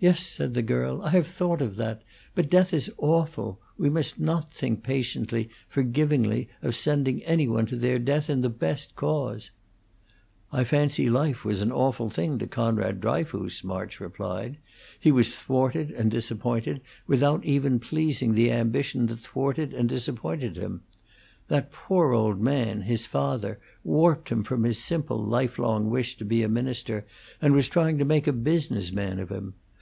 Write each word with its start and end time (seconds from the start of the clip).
"Yes," 0.00 0.20
said 0.26 0.54
the 0.54 0.62
girl; 0.62 1.00
"I 1.02 1.10
have 1.10 1.28
thought 1.28 1.62
of 1.62 1.76
that. 1.76 2.02
But 2.34 2.50
death 2.50 2.74
is 2.74 2.90
awful; 2.98 3.60
we 3.78 3.88
must 3.88 4.18
not 4.18 4.52
think 4.52 4.82
patiently, 4.82 5.50
forgivingly 5.68 6.48
of 6.62 6.74
sending 6.74 7.22
any 7.22 7.46
one 7.46 7.64
to 7.66 7.76
their 7.76 8.00
death 8.00 8.28
in 8.28 8.40
the 8.40 8.48
best 8.48 8.96
cause." 8.96 9.52
"I 10.50 10.64
fancy 10.64 11.08
life 11.08 11.44
was 11.44 11.62
an 11.62 11.70
awful 11.70 12.10
thing 12.10 12.40
to 12.40 12.48
Conrad 12.48 13.00
Dryfoos," 13.00 13.62
March 13.62 14.00
replied. 14.00 14.58
"He 14.98 15.12
was 15.12 15.36
thwarted 15.38 15.92
and 15.92 16.10
disappointed, 16.10 16.80
without 17.06 17.44
even 17.44 17.78
pleasing 17.78 18.34
the 18.34 18.50
ambition 18.50 19.06
that 19.06 19.20
thwarted 19.20 19.72
and 19.72 19.88
disappointed 19.88 20.56
him. 20.56 20.82
That 21.46 21.70
poor 21.70 22.10
old 22.12 22.40
man, 22.40 22.82
his 22.82 23.06
father, 23.06 23.60
warped 23.84 24.30
him 24.30 24.42
from 24.42 24.64
his 24.64 24.82
simple, 24.82 25.24
lifelong 25.24 25.88
wish 25.88 26.16
to 26.16 26.24
be 26.24 26.42
a 26.42 26.48
minister, 26.48 27.06
and 27.40 27.54
was 27.54 27.68
trying 27.68 27.96
to 27.98 28.04
make 28.04 28.26
a 28.26 28.32
business 28.32 28.90
man 28.90 29.20
of 29.20 29.28
him. 29.28 29.54